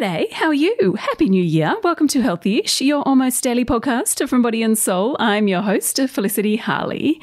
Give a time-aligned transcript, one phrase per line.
[0.00, 0.94] G'day, how are you?
[0.98, 1.76] Happy New Year.
[1.84, 5.16] Welcome to Healthyish, your almost daily podcast from Body and Soul.
[5.20, 7.20] I'm your host, Felicity Harley.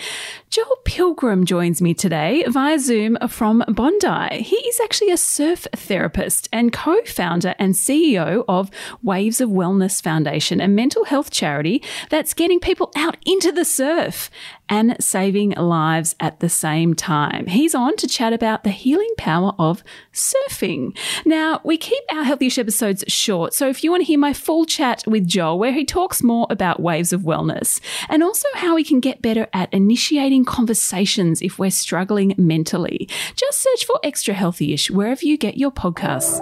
[0.52, 4.44] Joel Pilgrim joins me today via Zoom from Bondi.
[4.44, 8.70] He is actually a surf therapist and co founder and CEO of
[9.02, 14.30] Waves of Wellness Foundation, a mental health charity that's getting people out into the surf
[14.68, 17.48] and saving lives at the same time.
[17.48, 19.84] He's on to chat about the healing power of
[20.14, 20.98] surfing.
[21.26, 24.66] Now, we keep our Healthyish episodes short, so if you want to hear my full
[24.66, 27.80] chat with Joel, where he talks more about waves of wellness
[28.10, 33.60] and also how we can get better at initiating conversations if we're struggling mentally, just
[33.60, 36.40] search for Extra Healthyish wherever you get your podcasts.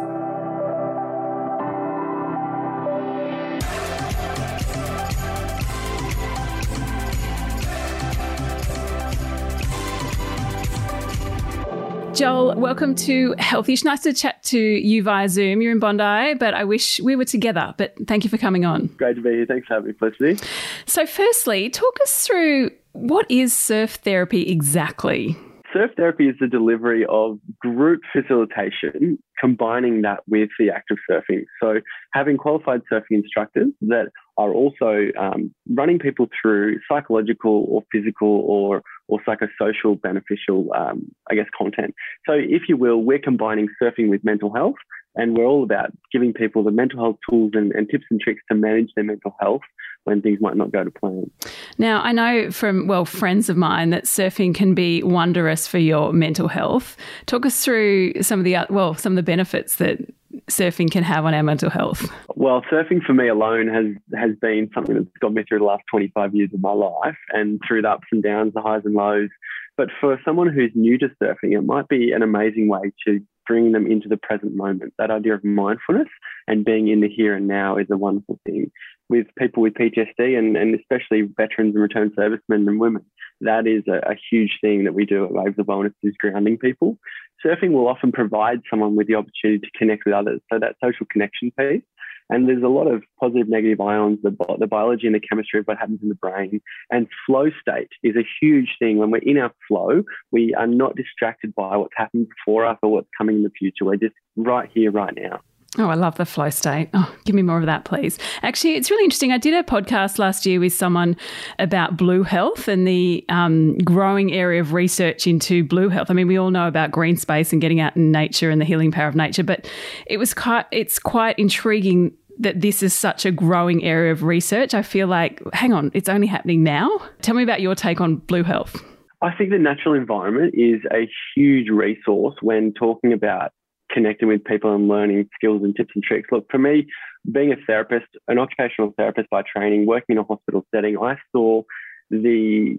[12.19, 13.85] Joel, welcome to Healthyish.
[13.85, 15.61] Nice to chat to you via Zoom.
[15.61, 17.73] You're in Bondi, but I wish we were together.
[17.77, 18.87] But thank you for coming on.
[18.97, 19.45] Great to be here.
[19.45, 20.45] Thanks for having me, Felicity.
[20.85, 25.37] So, firstly, talk us through what is surf therapy exactly?
[25.73, 31.43] Surf therapy is the delivery of group facilitation, combining that with the act of surfing.
[31.61, 31.75] So,
[32.11, 38.81] having qualified surfing instructors that are also um, running people through psychological or physical or
[39.07, 41.93] or psychosocial beneficial, um, I guess, content.
[42.27, 44.77] So, if you will, we're combining surfing with mental health,
[45.15, 48.41] and we're all about giving people the mental health tools and, and tips and tricks
[48.49, 49.61] to manage their mental health
[50.09, 51.29] when things might not go to plan.
[51.77, 56.11] Now, I know from, well, friends of mine that surfing can be wondrous for your
[56.11, 56.97] mental health.
[57.27, 59.99] Talk us through some of the, uh, well, some of the benefits that
[60.47, 62.11] surfing can have on our mental health?
[62.35, 65.83] Well, surfing for me alone has has been something that's got me through the last
[65.91, 69.29] 25 years of my life and through the ups and downs, the highs and lows.
[69.77, 73.71] But for someone who's new to surfing, it might be an amazing way to bring
[73.71, 74.93] them into the present moment.
[74.97, 76.07] That idea of mindfulness
[76.47, 78.71] and being in the here and now is a wonderful thing.
[79.09, 83.05] With people with PTSD and, and especially veterans and returned servicemen and women,
[83.41, 86.57] that is a, a huge thing that we do at Waves of Wellness is grounding
[86.57, 86.99] people
[87.45, 90.41] surfing will often provide someone with the opportunity to connect with others.
[90.51, 91.83] So that social connection piece.
[92.31, 95.65] And there's a lot of positive, negative ions, the, the biology and the chemistry of
[95.65, 96.61] what happens in the brain.
[96.91, 98.97] And flow state is a huge thing.
[98.97, 102.91] When we're in our flow, we are not distracted by what's happened before us or
[102.91, 103.83] what's coming in the future.
[103.83, 105.41] We're just right here, right now.
[105.77, 106.89] Oh, I love the flow state.
[106.95, 108.17] Oh, give me more of that, please.
[108.41, 109.31] Actually, it's really interesting.
[109.31, 111.15] I did a podcast last year with someone
[111.59, 116.09] about blue health and the um, growing area of research into blue health.
[116.09, 118.65] I mean, we all know about green space and getting out in nature and the
[118.65, 119.69] healing power of nature, but
[120.07, 124.73] it was quite, it's quite intriguing that this is such a growing area of research.
[124.73, 126.89] I feel like, hang on, it's only happening now.
[127.21, 128.83] Tell me about your take on blue health.
[129.21, 133.51] I think the natural environment is a huge resource when talking about
[133.91, 136.29] connecting with people and learning skills and tips and tricks.
[136.31, 136.87] Look, for me,
[137.31, 141.63] being a therapist, an occupational therapist by training, working in a hospital setting, I saw
[142.09, 142.77] the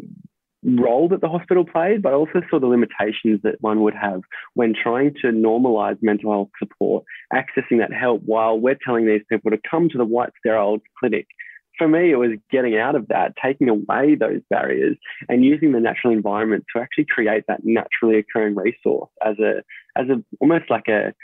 [0.63, 4.21] role that the hospital played, but I also saw the limitations that one would have
[4.55, 9.51] when trying to normalize mental health support, accessing that help while we're telling these people
[9.51, 11.27] to come to the white sterile clinic
[11.81, 14.99] for me, it was getting out of that, taking away those barriers
[15.31, 19.63] and using the natural environment to actually create that naturally occurring resource as a,
[19.97, 21.15] as a, almost like a,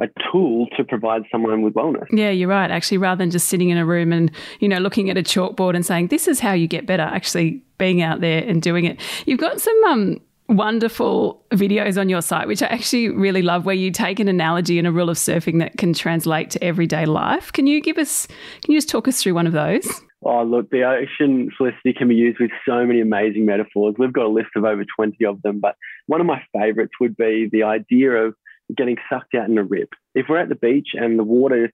[0.00, 2.06] a tool to provide someone with wellness.
[2.12, 2.70] Yeah, you're right.
[2.70, 5.74] Actually, rather than just sitting in a room and, you know, looking at a chalkboard
[5.74, 9.00] and saying, this is how you get better, actually being out there and doing it.
[9.26, 13.74] You've got some um, wonderful videos on your site, which I actually really love, where
[13.74, 17.52] you take an analogy and a rule of surfing that can translate to everyday life.
[17.52, 19.86] Can you give us, can you just talk us through one of those?
[20.24, 23.94] Oh, look, the ocean, Felicity, can be used with so many amazing metaphors.
[23.98, 25.76] We've got a list of over 20 of them, but
[26.06, 28.34] one of my favorites would be the idea of
[28.76, 29.90] getting sucked out in a rip.
[30.14, 31.70] If we're at the beach and the water is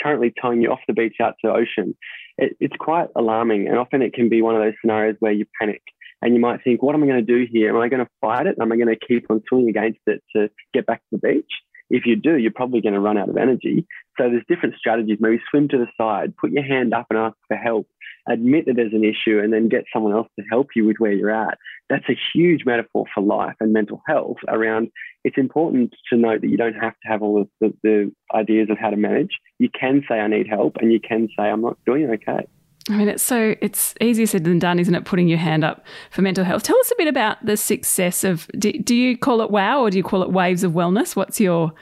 [0.00, 1.96] currently towing you off the beach out to the ocean,
[2.38, 3.66] it, it's quite alarming.
[3.66, 5.82] And often it can be one of those scenarios where you panic
[6.22, 7.70] and you might think, what am I going to do here?
[7.70, 8.56] Am I going to fight it?
[8.60, 11.50] Am I going to keep on swimming against it to get back to the beach?
[11.88, 13.86] If you do, you're probably going to run out of energy.
[14.18, 15.18] So there's different strategies.
[15.20, 17.86] Maybe swim to the side, put your hand up and ask for help,
[18.28, 21.12] admit that there's an issue, and then get someone else to help you with where
[21.12, 21.58] you're at.
[21.88, 24.90] That's a huge metaphor for life and mental health around
[25.26, 28.68] it's important to note that you don't have to have all of the, the ideas
[28.70, 29.40] of how to manage.
[29.58, 32.46] You can say, I need help, and you can say, I'm not doing okay.
[32.88, 35.04] I mean, it's so it's easier said than done, isn't it?
[35.04, 36.62] Putting your hand up for mental health.
[36.62, 38.46] Tell us a bit about the success of.
[38.58, 41.16] Do, do you call it WOW or do you call it Waves of Wellness?
[41.16, 41.72] What's your?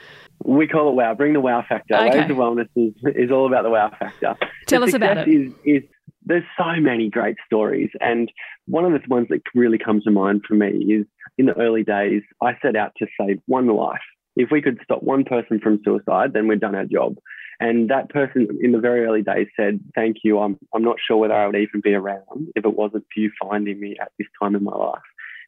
[0.43, 1.13] We call it WOW.
[1.13, 1.95] Bring the WOW factor.
[1.95, 2.19] Okay.
[2.19, 4.35] Waves of Wellness is, is all about the WOW factor.
[4.67, 5.27] Tell the us about it.
[5.27, 5.83] Is, is
[6.25, 8.31] there's so many great stories, and
[8.65, 11.05] one of the ones that really comes to mind for me is
[11.37, 12.23] in the early days.
[12.41, 13.99] I set out to save one life.
[14.35, 17.15] If we could stop one person from suicide, then we'd done our job.
[17.59, 20.39] And that person in the very early days said, Thank you.
[20.39, 23.31] I'm, I'm not sure whether I would even be around if it wasn't for you
[23.41, 25.01] finding me at this time in my life.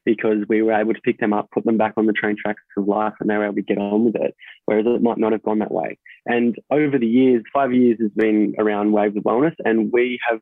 [0.06, 2.62] Because we were able to pick them up, put them back on the train tracks
[2.78, 5.34] of life, and they were able to get on with it, whereas it might not
[5.34, 5.98] have gone that way.
[6.26, 10.40] And over the years, five years has been around Waves of Wellness, and we have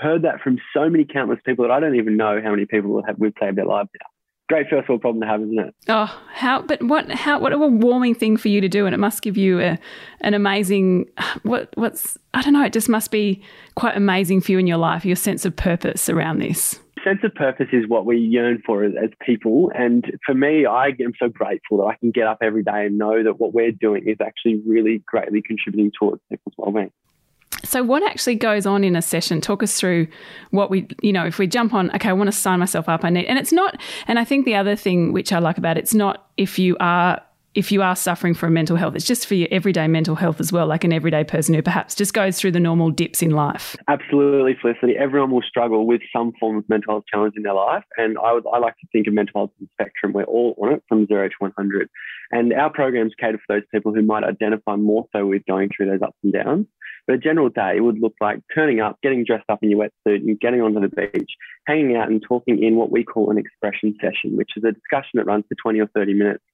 [0.00, 3.02] heard that from so many countless people that I don't even know how many people
[3.04, 4.13] have we've saved their lives now
[4.48, 5.74] great first world problem to have, isn't it?
[5.88, 6.62] Oh, how?
[6.62, 7.10] But what?
[7.10, 7.38] How?
[7.38, 9.78] What a warming thing for you to do, and it must give you a,
[10.20, 11.06] an amazing.
[11.42, 11.70] What?
[11.74, 12.18] What's?
[12.32, 12.64] I don't know.
[12.64, 13.42] It just must be
[13.74, 15.04] quite amazing for you in your life.
[15.04, 16.80] Your sense of purpose around this.
[17.04, 20.86] Sense of purpose is what we yearn for as, as people, and for me, I
[20.86, 23.72] am so grateful that I can get up every day and know that what we're
[23.72, 26.92] doing is actually really greatly contributing towards people's well-being.
[27.64, 29.40] So, what actually goes on in a session?
[29.40, 30.06] Talk us through
[30.50, 33.04] what we, you know, if we jump on, okay, I want to sign myself up.
[33.04, 35.76] I need, and it's not, and I think the other thing which I like about
[35.76, 37.20] it, it's not if you are
[37.54, 40.52] if you are suffering from mental health, it's just for your everyday mental health as
[40.52, 43.76] well, like an everyday person who perhaps just goes through the normal dips in life.
[43.86, 44.96] Absolutely, Felicity.
[44.98, 47.84] Everyone will struggle with some form of mental health challenge in their life.
[47.96, 50.12] And I, would, I like to think of mental health as a spectrum.
[50.12, 51.88] We're all on it from zero to 100.
[52.30, 55.90] And our programs cater for those people who might identify more so with going through
[55.90, 56.66] those ups and downs.
[57.06, 60.20] But a general day would look like turning up, getting dressed up in your wetsuit
[60.20, 61.32] and getting onto the beach,
[61.66, 65.10] hanging out and talking in what we call an expression session, which is a discussion
[65.14, 66.44] that runs for 20 or 30 minutes.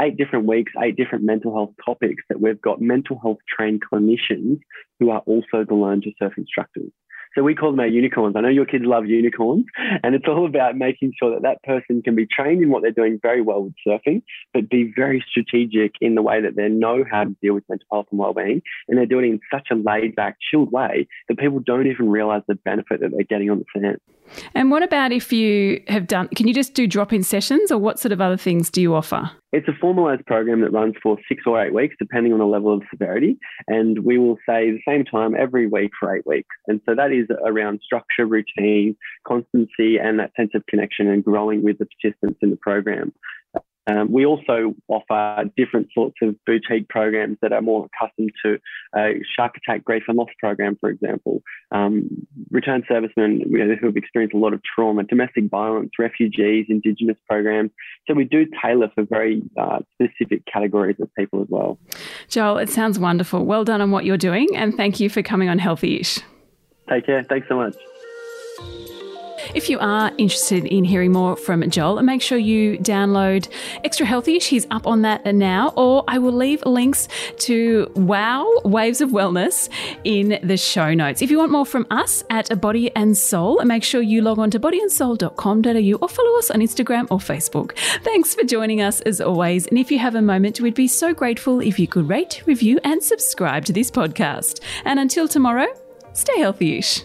[0.00, 4.58] Eight different weeks, eight different mental health topics that we've got mental health trained clinicians
[4.98, 6.90] who are also the learn to surf instructors.
[7.34, 8.36] So we call them our unicorns.
[8.36, 9.66] I know your kids love unicorns,
[10.02, 12.92] and it's all about making sure that that person can be trained in what they're
[12.92, 14.22] doing very well with surfing,
[14.52, 17.86] but be very strategic in the way that they know how to deal with mental
[17.90, 21.58] health and well-being, and they're doing it in such a laid-back, chilled way that people
[21.58, 24.00] don't even realize the benefit that they're getting on the sand.
[24.54, 26.28] And what about if you have done?
[26.28, 29.30] Can you just do drop-in sessions, or what sort of other things do you offer?
[29.52, 32.74] It's a formalized program that runs for six or eight weeks, depending on the level
[32.74, 33.38] of severity.
[33.68, 36.48] And we will say the same time every week for eight weeks.
[36.66, 41.62] And so that is around structure, routine, constancy, and that sense of connection and growing
[41.62, 43.12] with the participants in the program.
[43.86, 48.58] Um, we also offer different sorts of boutique programs that are more accustomed to
[48.96, 52.08] uh, shark attack grief and loss program, for example, um,
[52.50, 57.70] return servicemen who have experienced a lot of trauma, domestic violence, refugees, Indigenous programs.
[58.06, 61.78] So we do tailor for very uh, specific categories of people as well.
[62.28, 63.44] Joel, it sounds wonderful.
[63.44, 66.20] Well done on what you're doing, and thank you for coming on Healthy-ish.
[66.88, 67.22] Take care.
[67.24, 67.74] Thanks so much.
[69.54, 73.48] If you are interested in hearing more from Joel, make sure you download
[73.84, 74.40] Extra Healthy.
[74.40, 77.06] She's up on that now, or I will leave links
[77.38, 79.68] to Wow Waves of Wellness
[80.02, 81.22] in the show notes.
[81.22, 84.50] If you want more from us at Body and Soul, make sure you log on
[84.50, 87.78] to bodyandsoul.com.au or follow us on Instagram or Facebook.
[88.02, 89.68] Thanks for joining us as always.
[89.68, 92.80] And if you have a moment, we'd be so grateful if you could rate, review,
[92.82, 94.60] and subscribe to this podcast.
[94.84, 95.68] And until tomorrow,
[96.12, 97.04] stay healthy ish.